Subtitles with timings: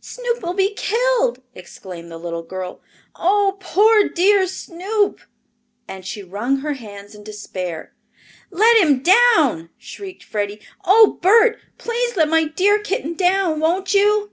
[0.00, 2.80] "Snoop will be killed!" exclaimed the little girl.
[3.16, 5.18] "Oh, poor dear Snoop!"
[5.88, 7.92] and she wrung her hands in despair.
[8.52, 10.60] "Let him down!" shrieked Freddie.
[10.84, 14.30] "Oh, Bert, please let my dear kitten down, won't you?"